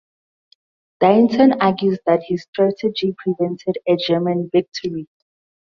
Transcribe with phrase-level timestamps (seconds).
[0.99, 5.07] Deighton argues that his strategy prevented a German victory.